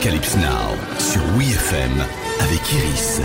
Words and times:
Apocalypse 0.00 0.36
Now 0.36 0.98
sur 0.98 1.20
WeFM 1.36 1.92
avec 2.40 2.72
Iris. 2.72 3.20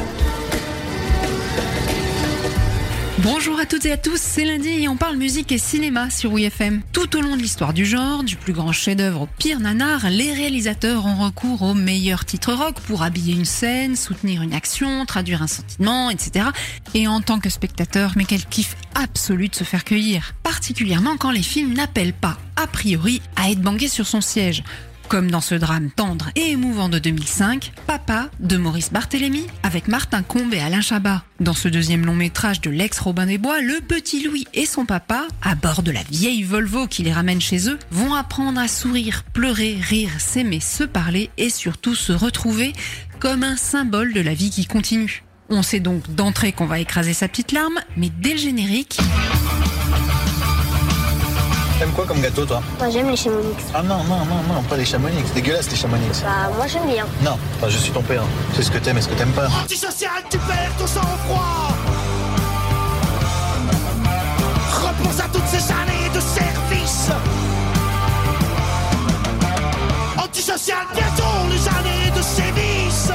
Bonjour 3.20 3.58
à 3.58 3.66
toutes 3.66 3.86
et 3.86 3.94
à 3.94 3.98
tous, 3.98 4.20
c'est 4.20 4.44
lundi 4.44 4.84
et 4.84 4.90
on 4.90 4.98
parle 4.98 5.16
musique 5.16 5.54
et 5.54 5.58
cinéma 5.58 6.10
sur 6.10 6.34
WeFM. 6.34 6.82
Tout 6.92 7.16
au 7.16 7.22
long 7.22 7.38
de 7.38 7.42
l'histoire 7.42 7.72
du 7.72 7.86
genre, 7.86 8.26
du 8.26 8.36
plus 8.36 8.52
grand 8.52 8.74
chef-d'œuvre 8.74 9.22
au 9.22 9.30
pire 9.38 9.62
nanar, 9.62 10.10
les 10.10 10.34
réalisateurs 10.34 11.06
ont 11.06 11.16
recours 11.16 11.62
aux 11.62 11.76
meilleurs 11.76 12.26
titres 12.26 12.52
rock 12.52 12.76
pour 12.82 13.04
habiller 13.04 13.36
une 13.36 13.46
scène, 13.46 13.96
soutenir 13.96 14.42
une 14.42 14.54
action, 14.54 15.06
traduire 15.06 15.42
un 15.42 15.48
sentiment, 15.48 16.10
etc. 16.10 16.48
Et 16.94 17.08
en 17.08 17.22
tant 17.22 17.40
que 17.40 17.50
spectateur, 17.50 18.12
mais 18.18 18.26
quel 18.26 18.44
kiff 18.44 18.76
absolu 18.96 19.48
de 19.48 19.56
se 19.56 19.64
faire 19.64 19.86
cueillir. 19.86 20.34
Particulièrement 20.44 21.16
quand 21.16 21.32
les 21.32 21.42
films 21.42 21.74
n'appellent 21.74 22.12
pas, 22.12 22.38
a 22.58 22.68
priori, 22.68 23.22
à 23.38 23.50
être 23.50 23.62
bangués 23.62 23.88
sur 23.88 24.08
son 24.08 24.20
siège. 24.20 24.62
Comme 25.08 25.30
dans 25.30 25.42
ce 25.42 25.56
drame 25.56 25.92
tendre 25.92 26.32
et 26.36 26.52
émouvant 26.52 26.90
de 26.90 26.98
2005, 26.98 27.74
Papa 27.86 28.30
de 28.40 28.58
Maurice 28.58 28.92
Barthélémy 28.92 29.46
avec 29.62 29.88
Martin 29.88 30.24
Combe 30.24 30.54
et 30.54 30.60
Alain 30.60 30.82
Chabat. 30.82 31.24
Dans 31.40 31.54
ce 31.54 31.68
deuxième 31.68 32.06
long 32.06 32.16
métrage 32.16 32.60
de 32.62 32.72
l'ex-Robin 32.72 33.28
des 33.28 33.38
Bois, 33.38 33.62
le 33.62 33.82
petit 33.82 34.24
Louis 34.24 34.48
et 34.56 34.66
son 34.66 34.86
papa, 34.86 35.28
à 35.44 35.54
bord 35.54 35.84
de 35.84 35.92
la 35.92 36.02
vieille 36.04 36.44
Volvo 36.44 36.88
qui 36.88 37.04
les 37.04 37.14
ramène 37.14 37.40
chez 37.40 37.70
eux, 37.70 37.78
vont 37.92 38.16
apprendre 38.16 38.60
à 38.60 38.68
sourire, 38.68 39.24
pleurer, 39.32 39.78
rire, 39.80 40.12
s'aimer, 40.18 40.60
se 40.60 40.84
parler 40.84 41.30
et 41.38 41.52
surtout 41.52 41.96
se 41.96 42.12
retrouver 42.12 42.74
comme 43.20 43.44
un 43.44 43.58
symbole 43.58 44.12
de 44.12 44.22
la 44.22 44.34
vie 44.34 44.50
qui 44.50 44.66
continue. 44.66 45.24
On 45.50 45.62
sait 45.62 45.80
donc 45.80 46.16
d'entrée 46.16 46.52
qu'on 46.52 46.66
va 46.66 46.80
écraser 46.80 47.14
sa 47.14 47.28
petite 47.28 47.52
larme, 47.52 47.80
mais 47.96 48.10
dès 48.10 48.32
le 48.32 48.40
générique... 48.40 49.00
T'aimes 51.86 51.94
quoi 51.94 52.06
comme 52.08 52.20
gâteau, 52.20 52.46
toi 52.48 52.64
Moi 52.80 52.90
j'aime 52.90 53.12
les 53.12 53.16
chamonix. 53.16 53.54
Ah 53.72 53.84
non, 53.84 54.04
non, 54.06 54.26
non, 54.26 54.42
non, 54.52 54.64
pas 54.64 54.76
les 54.76 54.86
chamonix. 54.86 55.22
C'est 55.28 55.36
dégueulasse, 55.36 55.70
les 55.70 55.76
chamonix. 55.76 56.08
Bah 56.24 56.50
moi 56.56 56.66
j'aime 56.66 56.88
bien. 56.88 57.06
Non, 57.24 57.38
enfin, 57.58 57.70
je 57.70 57.78
suis 57.78 57.92
ton 57.92 58.02
père. 58.02 58.24
C'est 58.56 58.64
ce 58.64 58.72
que 58.72 58.80
t'aimes 58.80 58.98
et 58.98 59.02
ce 59.02 59.08
que 59.08 59.14
t'aimes 59.14 59.34
pas. 59.34 59.46
Antisocial, 59.46 60.10
tu 60.28 60.40
perds 60.40 60.72
ton 60.80 60.88
sang-froid 60.88 61.76
Repense 64.74 65.20
à 65.20 65.28
toutes 65.32 65.46
ces 65.46 65.72
années 65.72 66.10
de 66.12 66.20
service 66.20 67.12
Antisocial, 70.18 70.88
bientôt 70.92 71.24
les 71.52 71.68
années 71.68 72.18
de 72.18 72.22
sévices 72.24 73.12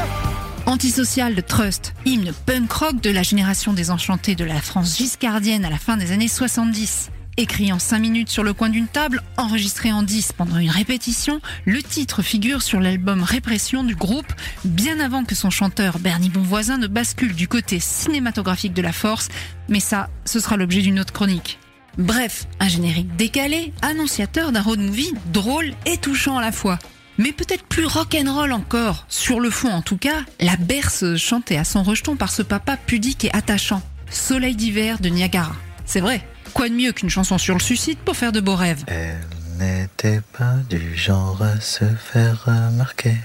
Antisocial 0.67 1.35
de 1.35 1.41
Trust, 1.41 1.93
hymne 2.05 2.33
punk 2.47 2.73
rock 2.73 3.01
de 3.01 3.11
la 3.11 3.25
génération 3.25 3.73
désenchantée 3.73 4.37
de 4.37 4.45
la 4.45 4.61
France 4.61 4.97
giscardienne 4.97 5.65
à 5.65 5.71
la 5.71 5.79
fin 5.79 5.97
des 5.97 6.13
années 6.13 6.29
70. 6.29 7.11
Écrit 7.37 7.73
en 7.73 7.79
5 7.79 7.99
minutes 7.99 8.29
sur 8.29 8.43
le 8.43 8.53
coin 8.53 8.69
d'une 8.69 8.89
table, 8.89 9.23
enregistré 9.37 9.93
en 9.93 10.03
10 10.03 10.33
pendant 10.33 10.59
une 10.59 10.71
répétition, 10.71 11.41
le 11.65 11.83
titre 11.83 12.23
figure 12.23 12.61
sur 12.61 12.81
l'album 12.81 13.23
Répression 13.23 13.85
du 13.85 13.95
groupe, 13.95 14.33
bien 14.65 15.01
avant 15.01 15.25
que 15.25 15.35
son 15.35 15.49
chanteur 15.49 15.99
Bernie 16.01 16.29
Bonvoisin 16.29 16.77
ne 16.77 16.87
bascule 16.87 17.35
du 17.35 17.49
côté 17.49 17.79
cinématographique 17.81 18.75
de 18.75 18.83
la 18.83 18.93
force, 18.93 19.29
mais 19.69 19.81
ça, 19.81 20.11
ce 20.25 20.41
sera 20.41 20.57
l'objet 20.57 20.83
d'une 20.83 21.01
autre 21.01 21.13
chronique. 21.13 21.59
Bref, 21.99 22.47
un 22.59 22.69
générique 22.69 23.15
décalé, 23.17 23.73
annonciateur 23.83 24.53
d'un 24.53 24.63
road 24.63 24.81
movie 24.81 25.13
drôle 25.33 25.73
et 25.87 25.99
touchant 25.99 26.37
à 26.37 26.43
la 26.43 26.53
fois. 26.53 26.79
Mais 27.19 27.33
peut-être 27.33 27.65
plus 27.65 27.87
rock'n'roll 27.87 28.53
encore, 28.53 29.05
sur 29.09 29.41
le 29.41 29.51
fond 29.51 29.71
en 29.71 29.83
tout 29.83 29.99
cas, 29.99 30.25
la 30.41 30.57
berceuse 30.57 31.21
chantée 31.21 31.59
à 31.59 31.65
son 31.65 31.83
rejeton 31.83 32.17
par 32.17 32.33
ce 32.33 32.43
papa 32.43 32.77
pudique 32.77 33.25
et 33.25 33.33
attachant. 33.33 33.83
Soleil 34.11 34.57
d'hiver 34.57 34.99
de 35.01 35.09
Niagara. 35.09 35.55
C'est 35.85 36.01
vrai, 36.01 36.27
quoi 36.51 36.69
de 36.69 36.75
mieux 36.75 36.93
qu'une 36.93 37.11
chanson 37.11 37.39
sur 37.39 37.55
le 37.55 37.61
suicide 37.61 37.99
pour 37.99 38.17
faire 38.17 38.33
de 38.33 38.41
beaux 38.41 38.57
rêves 38.57 38.85
Elle 38.87 39.19
n'était 39.59 40.21
pas 40.39 40.55
du 40.69 40.97
genre 40.97 41.41
à 41.43 41.61
se 41.61 41.85
faire 41.85 42.45
remarquer. 42.45 43.17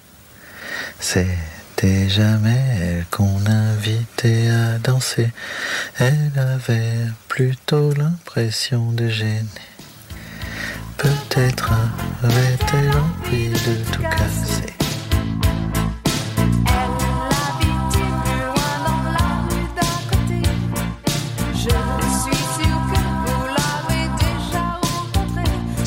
C'était 0.99 2.09
jamais 2.09 2.63
elle 2.81 3.05
qu'on 3.11 3.45
invitait 3.45 4.49
à 4.49 4.77
danser. 4.79 5.31
Elle 5.99 6.31
avait 6.37 7.07
plutôt 7.27 7.93
l'impression 7.93 8.91
de 8.91 9.09
gêner. 9.09 9.45
Peut-être 10.97 11.71
avait-elle 12.23 12.89
envie 12.89 13.49
de 13.49 13.91
tout 13.91 14.01
casser. 14.01 14.54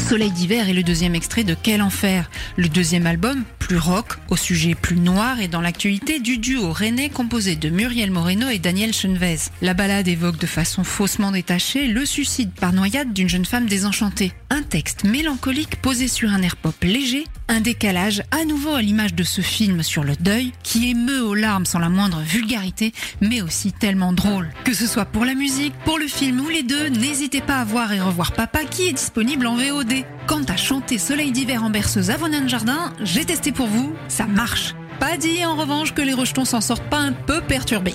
Soleil 0.08 0.30
d'hiver 0.30 0.70
est 0.70 0.72
le 0.72 0.82
deuxième 0.82 1.14
extrait 1.14 1.44
de 1.44 1.54
Quel 1.54 1.82
enfer, 1.82 2.30
le 2.56 2.70
deuxième 2.70 3.06
album 3.06 3.44
plus 3.58 3.76
rock, 3.76 4.14
au 4.30 4.36
sujet 4.36 4.74
plus 4.74 4.96
noir 4.96 5.40
et 5.40 5.48
dans 5.48 5.60
l'actualité 5.60 6.20
du 6.20 6.38
duo 6.38 6.72
rennais 6.72 7.10
composé 7.10 7.54
de 7.54 7.68
Muriel 7.68 8.10
Moreno 8.10 8.48
et 8.48 8.58
Daniel 8.58 8.94
Chenvez. 8.94 9.36
La 9.60 9.74
balade 9.74 10.08
évoque 10.08 10.38
de 10.38 10.46
façon 10.46 10.84
faussement 10.84 11.30
détachée 11.30 11.86
le 11.86 12.06
suicide 12.06 12.50
par 12.58 12.72
noyade 12.72 13.12
d'une 13.12 13.28
jeune 13.28 13.44
femme 13.44 13.66
désenchantée. 13.66 14.32
Un 14.48 14.62
texte 14.62 15.04
mélancolique 15.04 15.82
posé 15.82 16.08
sur 16.08 16.30
un 16.30 16.40
air 16.40 16.56
pop 16.56 16.74
léger, 16.82 17.24
un 17.48 17.60
décalage 17.60 18.22
à 18.30 18.46
nouveau 18.46 18.74
à 18.74 18.80
l'image 18.80 19.12
de 19.12 19.22
ce 19.22 19.42
film 19.42 19.82
sur 19.82 20.02
le 20.02 20.16
deuil 20.16 20.52
qui 20.62 20.88
émeut 20.88 21.22
aux 21.22 21.34
larmes 21.34 21.66
sans 21.66 21.78
la 21.78 21.90
moindre 21.90 22.22
vulgarité, 22.22 22.94
mais 23.20 23.42
aussi 23.42 23.72
tellement 23.72 24.14
drôle. 24.14 24.48
Que 24.64 24.72
ce 24.72 24.86
soit 24.86 25.04
pour 25.04 25.26
la 25.26 25.34
musique, 25.34 25.74
pour 25.84 25.98
le 25.98 26.06
film 26.08 26.40
ou 26.40 26.48
les 26.48 26.62
deux, 26.62 26.88
n'hésitez 26.88 27.42
pas 27.42 27.60
à 27.60 27.64
voir 27.64 27.92
et 27.92 28.00
revoir 28.00 28.32
Papa 28.32 28.64
qui 28.64 28.88
est 28.88 28.92
disponible 28.92 29.46
en 29.46 29.56
VOD. 29.56 29.97
Quant 30.26 30.44
à 30.48 30.56
chanter 30.56 30.98
Soleil 30.98 31.32
d'hiver 31.32 31.62
en 31.62 31.70
berceuse 31.70 32.10
à 32.10 32.16
Vonin 32.16 32.46
Jardin, 32.46 32.92
j'ai 33.00 33.24
testé 33.24 33.52
pour 33.52 33.66
vous, 33.66 33.94
ça 34.08 34.26
marche. 34.26 34.74
Pas 35.00 35.16
dit 35.16 35.44
en 35.44 35.54
revanche 35.54 35.94
que 35.94 36.02
les 36.02 36.14
rejetons 36.14 36.44
s'en 36.44 36.60
sortent 36.60 36.88
pas 36.90 36.98
un 36.98 37.12
peu 37.12 37.40
perturbés. 37.40 37.94